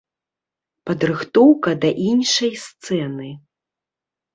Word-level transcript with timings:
Падрыхтоўка 0.91 1.75
да 1.85 1.93
іншай 2.09 2.53
сцэны. 2.67 3.29